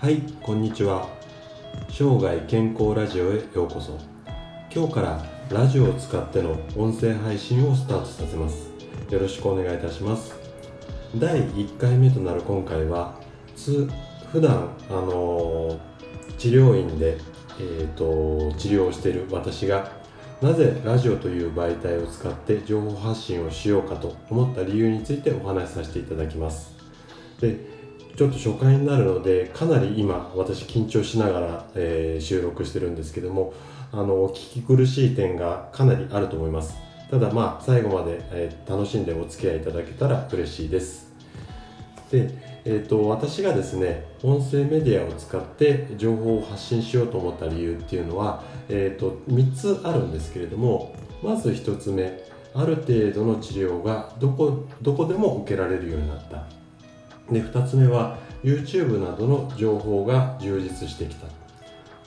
[0.00, 1.06] はいこんにちは。
[1.90, 3.98] 生涯健康ラジオへようこそ。
[4.74, 8.70] 今日からラジオを使っての音声配信をスタートさせます。
[9.10, 10.34] よろしくお願いいたします。
[11.14, 13.20] 第1回目となる今回は
[13.54, 13.90] つ
[14.32, 17.18] 普段あのー、治療院で、
[17.58, 19.92] えーと、治療をしている私が
[20.40, 26.74] なぜラジオという媒体を使って情報発信をしようかと思った理由についてお話しさせていただきます。
[27.38, 27.79] で
[28.20, 33.54] ちょっと初回になるのでかなり今私緊張しながら、えー、収録してるんですけども
[33.92, 36.74] あの聞き苦しい点がかなりあると思います。
[37.10, 41.10] ただまあ最後まで、えー、楽しんでお付き合いいただけたら嬉しいです。
[42.10, 42.28] で、
[42.66, 56.59] えーと、私がですね音声メディアを使って情報を発信しようと思った理由っていうのは、えーと、と3つあるんですけれどもまず1つ目ある程度の治療がどこどこでも受けられるようになった。
[57.30, 61.26] で2つ目は YouTube などの情報が充実してきた。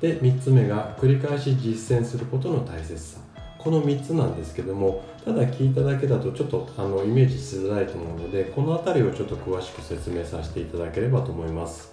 [0.00, 3.20] で3つ目が繰り返し実践することの大切さ。
[3.58, 11.92] この3つなんですけどもただ聞いただけだとちょっとあのイメージしづらいと思うのでこの辺りをちょっと詳しく説明させていただければと思います。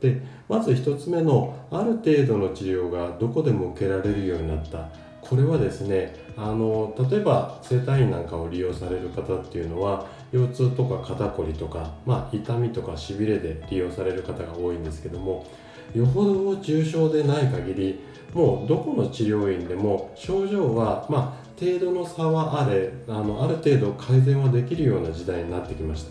[0.00, 4.88] でまず1つ目のある程度の治療がどこでも受けられるようになった。
[5.20, 15.46] これはですねあの例えば整体院なんかを利用される方っていうのは腰痛とか肩こりとか、まあ、痛みとかしびれで利用される方が多いんですけども
[15.94, 18.00] よほど重症でない限り
[18.32, 26.10] もうどこの治療院でも症状はまあ程度の差はあれあのある程度改善はできるような時代になってきました。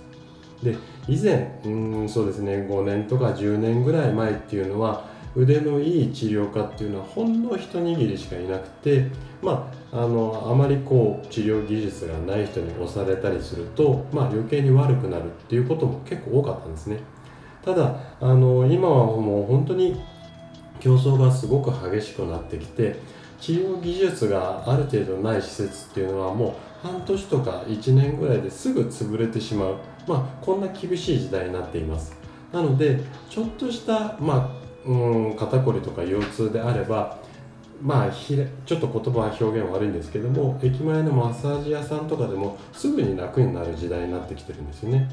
[0.63, 0.77] で
[1.09, 1.69] 以前う
[2.05, 9.09] んそうですね5年とか10年ぐらい前っていうのは腕のいい治療家っていうのはほんの一握りしかいなくて
[9.43, 16.99] まあ、あのあまりこう治療技術がない人に押されたりすると、まあ、余計に悪くなるっていうことも結構多かったんですね。
[17.63, 20.01] ただあの今はもう本当に
[20.79, 22.99] 競争がすごく激しくなってきて
[23.39, 29.77] 治療技術がある程度ない施設っていうのはもう半年とか1年ぐらいですぐ潰れてしまう、
[30.07, 32.13] まあ、こんな厳しい時代になっています。
[32.51, 32.99] なので
[33.29, 37.17] ちょっとした、まあ、うん肩こりとか腰痛であれば
[37.81, 45.09] まあひちょっと言葉は表現悪いんですけども駅前のマッサージ屋さんとかでもすぐに楽になる時代になってきてるんですよね。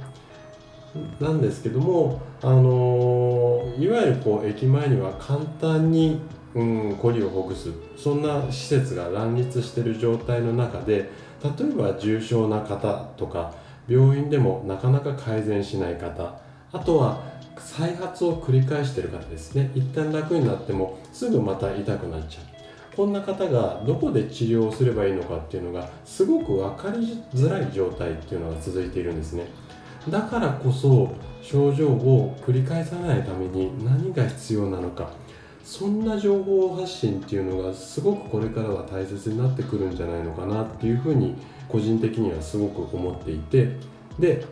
[1.20, 6.20] なんですけども、あのー、いわゆるこう駅前には簡単に、
[6.54, 11.08] うん、コリをほぐすそんな施設が乱立してる状態の中で
[11.44, 13.54] 例えば重症な方とか
[13.88, 16.40] 病院でもなかなか改善しない方
[16.72, 17.22] あとは
[17.60, 19.70] 再発を繰り返している方ですね。
[19.74, 22.96] 一旦楽になってもすぐまた痛くなっちゃう。
[22.96, 29.46] こんな方がどこで治療をすればいいのかっていうのがすごく分かりづらい状態っていうのが続いているんですね。
[30.08, 35.10] だからこそ症状を繰り返さないために何が必要なのか。
[35.62, 41.36] そんな情報発信っていうのがすごくこれからは大切になってくるんじゃないのかなっていうふうに
[41.68, 43.76] 個人的にはすごく思っていて。
[44.18, 44.44] で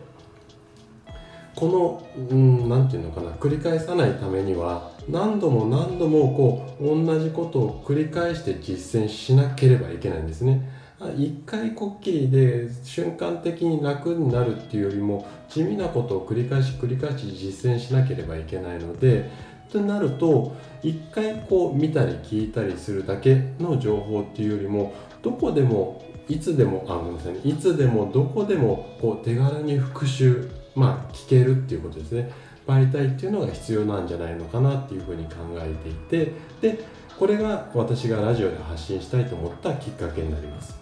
[1.58, 10.70] この何、ん、て言うのかな繰り返さないためには何度も何度もこう同じことを繰り返して実践しなければいけないんですね。
[11.16, 19.30] 一回こっきりで瞬間的に楽になるっていうよりも地味なことを繰り返し繰り返し実践しなければいけないので
[19.72, 24.92] となると一回こう見たり聞いたりするだけの情報っていうよりも
[25.22, 32.32] どこでもいつでもあごめんなさい、ね、いつでもどこでもこう手軽に復習まあ、聞けるっていうことですね。
[32.66, 36.84] 媒体っていうのが必要なんじゃないのかなっていうふうに考えていてで
[37.18, 40.78] これが私がラジオで発信したいと思ったきっかけになります。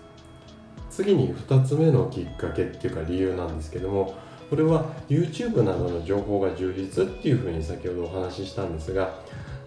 [0.91, 4.15] 次に2つ目のきっかけっていうか理由なんですけども
[4.49, 9.15] これは YouTube などの情報が充実っていうふうに先ほどお話ししたんですが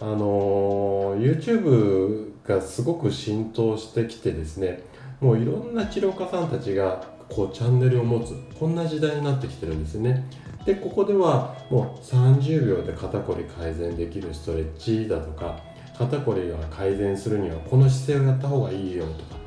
[0.01, 4.83] あの YouTube がすごく浸透してきてですね
[5.21, 10.25] もういろんな治療家さんたちがこうチャンネルを持つこんな時代になってきてるんですね
[10.65, 15.59] でここではもう30秒で肩こり改善できるストレッチだとか
[15.97, 19.39] 肩こりが改善するにはこの姿勢をやった方がいいよとか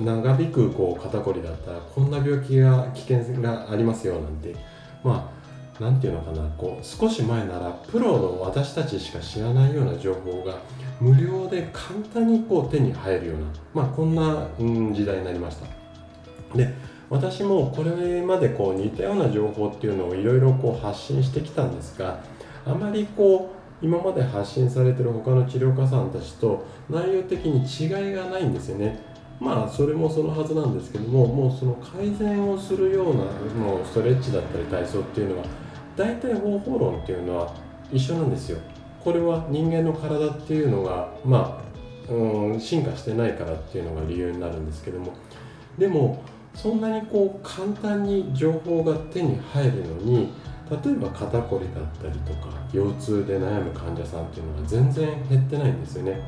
[0.00, 4.54] 長引くこう肩こりだったらこんな病気が危険がありますよなんて
[5.04, 5.42] まあ
[5.82, 10.58] 何て言うのかなこう少し前ならプロの私たちしか知らないような情報が
[11.00, 15.81] 無料で簡単にこう手に入るような、まあ、こんな、時代になりました。
[16.54, 16.74] で
[17.10, 22.20] 私もこれまでこう似たような情報っていうのをいろいろ発信してきたんですが
[22.64, 29.00] あまりこう今まで発信されてる他の治療家さんたちと内容的に違いがないんですよね。
[29.40, 33.24] まあそれもそのはずなんですけどももうその改善をするような
[33.60, 35.44] もうストレッチだったり体操っていうのは
[35.96, 37.52] 大体方法論っていうのは
[37.92, 38.58] 一緒なんですよ。
[39.02, 41.60] これは人間の体っていうのがま
[42.08, 45.12] あうん進化してないからっていうのが理由になるんですけども。
[45.76, 46.22] でも
[46.54, 50.32] そんなにこう簡単に情報が手に入るのに
[50.70, 56.20] 例えば肩こりだったりとか腰痛で悩む患者さんっていうのは全然減ってないんですよね。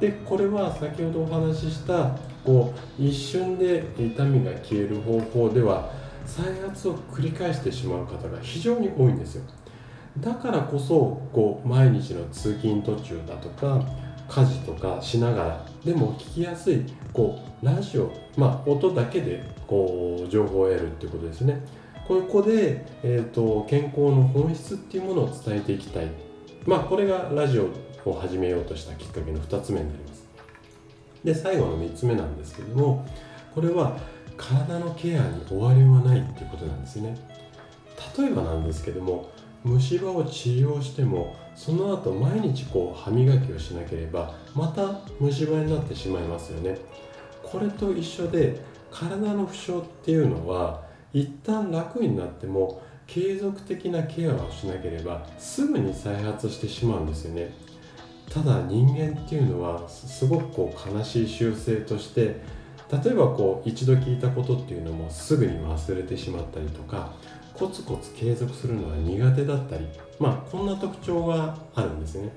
[0.00, 5.90] でこれは先ほどお話ししたこう一瞬で痛みが消える方法では
[6.26, 9.44] 再発を繰り返してしまう方が非常に多いんですよ。
[10.20, 13.84] だからこそこう毎日の通勤途中だとか
[14.28, 21.60] 家事とかしながらでも聞きやすいこうラジオまあ音だけでこう情報を得るっていうことですね。
[22.08, 26.08] ここで、えーと、健康の本質っていうものを伝えていきたい。
[26.66, 27.68] まあこれがラジオ
[28.04, 30.24] を始めようとしたきっかけの2つ目になります。
[31.22, 33.06] で最後の3つ目なんですけども
[33.54, 33.96] これは
[34.36, 37.16] 体のケアに終わりはないっていうことなんですね。
[38.18, 39.30] 例えばなんですけども
[39.64, 46.78] 虫歯を治療してもその後毎日こう歯磨きをしなければまた虫歯になってしまいますよね。
[47.42, 50.82] これと一緒で体の負傷っていうのは
[51.12, 57.54] 一旦楽になっても継続的なケアをしなければすぐに再発してしまうんですよね。
[58.30, 62.40] ただ人間っていうのはすごくこう悲しい習性として
[62.90, 67.12] 例えばこう一度聞いたことっていうのもすぐに忘れてしまったりとか
[67.54, 69.86] コツコツ継続するのは苦手だったり
[70.18, 72.32] まあこんな特徴があるんですね。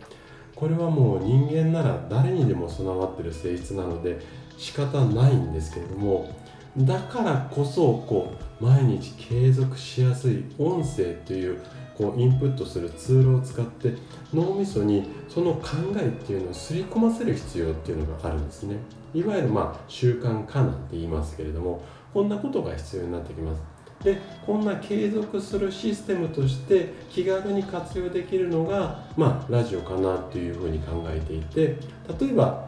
[0.55, 4.19] これはもう人間なら誰にでも備わってる性質なので
[4.57, 6.33] 仕方ないんですけれども
[6.79, 11.61] だからこそこう毎日継続しやすい音声という
[11.95, 13.93] こうインプットするツールを使って
[14.33, 18.77] 脳みそにその考えっていうのをすり込ませる必要っていうのがあるんですね。
[19.13, 21.83] いわゆるま習慣化なんて言いますけれども
[22.13, 23.76] こんなことが必要になってきます。
[24.03, 31.77] でこんな継続するシステムとして気軽に活用できるのが、まあ、ラジオかなというふうに考えていて
[32.19, 32.67] 例えば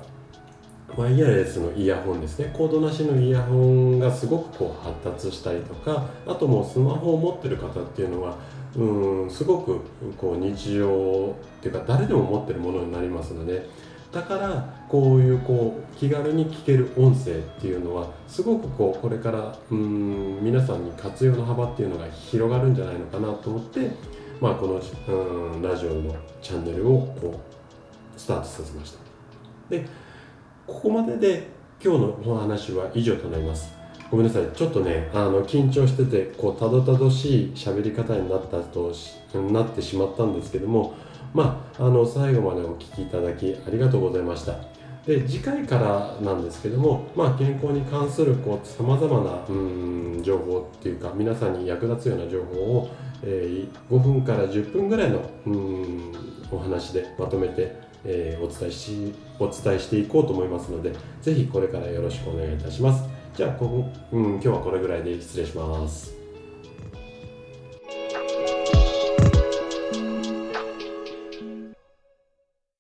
[0.97, 2.51] ワイヤレスのイヤホンですね。
[2.51, 8.35] コードなしのイヤホンがすごくこう発達したりとかあともうスマホを持ってる方っていうのは
[8.75, 9.81] うんすごく
[10.17, 13.67] こう日常っていうか誰でも持ってるものになりますので
[14.11, 23.91] だからこういうこう気軽に聞ける音声っていうのはすごくこうこれからうん皆さんに活用の幅っていうのが広がるんじゃないのかなと思って、
[24.41, 24.81] まあ、この
[25.15, 27.39] うんラジオのチャンネルをこ
[28.17, 28.99] うスタートさせました。
[29.69, 29.85] で
[30.65, 31.47] ここまでで
[31.83, 33.71] 今日のお話は以上となります。
[34.09, 34.47] ごめんなさい。
[34.55, 38.91] ちょっとねあの緊張しててこうたどたどしい喋り方になったと
[39.51, 40.95] なってしまったんですけども
[41.33, 44.55] まあ、あの最後までお聞きいただきありがとうございました。
[45.05, 52.89] で次回からなんですけども、まあ、健康に関するさまざまなうん情報っていうか皆さんに役立つような情報を、
[53.23, 56.13] えー、5分から10分ぐらいのうん
[56.51, 63.03] お話でまとめて、えー、お伝えしお伝えしていこうと思いますのでぜひこれからよろしくお願いいたします。
[63.35, 66.18] じゃあここ、うん、今日はこれぐらいで失礼します。